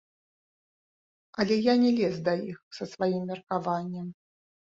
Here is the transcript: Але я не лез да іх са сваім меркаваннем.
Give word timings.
Але 1.43 1.55
я 1.71 1.75
не 1.83 1.91
лез 1.99 2.15
да 2.29 2.33
іх 2.51 2.57
са 2.79 2.83
сваім 2.93 3.23
меркаваннем. 3.33 4.07